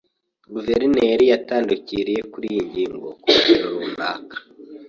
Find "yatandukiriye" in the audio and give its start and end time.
1.33-2.21